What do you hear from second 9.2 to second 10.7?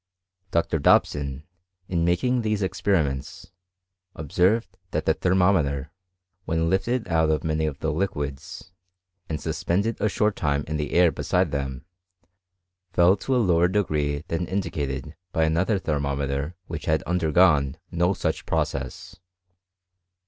and suspended a short time